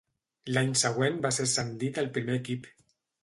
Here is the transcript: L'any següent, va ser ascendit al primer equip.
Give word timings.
L'any 0.55 0.71
següent, 0.83 1.19
va 1.27 1.31
ser 1.37 1.45
ascendit 1.49 2.01
al 2.05 2.11
primer 2.17 2.39
equip. 2.41 2.67